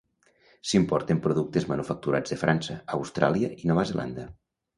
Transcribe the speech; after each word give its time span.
S'importen 0.69 1.19
productes 1.25 1.67
manufacturats 1.73 2.33
de 2.33 2.39
França, 2.45 2.79
Austràlia 2.99 3.53
i 3.61 3.71
Nova 3.73 3.87
Zelanda. 3.93 4.27